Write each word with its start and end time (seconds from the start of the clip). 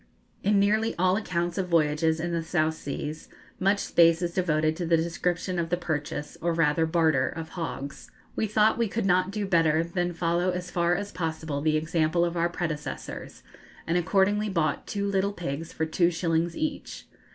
In 0.41 0.59
nearly 0.59 0.95
all 0.97 1.15
accounts 1.15 1.59
of 1.59 1.69
voyages 1.69 2.19
in 2.19 2.31
the 2.31 2.41
South 2.41 2.73
Seas 2.73 3.29
much 3.59 3.77
space 3.77 4.23
is 4.23 4.33
devoted 4.33 4.75
to 4.77 4.85
the 4.87 4.97
description 4.97 5.59
of 5.59 5.69
the 5.69 5.77
purchase, 5.77 6.39
or 6.41 6.55
rather 6.55 6.87
barter, 6.87 7.29
of 7.29 7.49
hogs. 7.49 8.09
We 8.35 8.47
thought 8.47 8.79
we 8.79 8.87
could 8.87 9.05
not 9.05 9.29
do 9.29 9.45
better 9.45 9.83
than 9.83 10.11
follow 10.15 10.49
as 10.49 10.71
far 10.71 10.95
as 10.95 11.11
possible 11.11 11.61
the 11.61 11.77
example 11.77 12.25
of 12.25 12.35
our 12.35 12.49
predecessors, 12.49 13.43
and 13.85 13.95
accordingly 13.95 14.49
bought 14.49 14.87
two 14.87 15.05
little 15.05 15.33
pigs 15.33 15.71
for 15.71 15.85
two 15.85 16.09
shillings 16.09 16.57
each. 16.57 17.05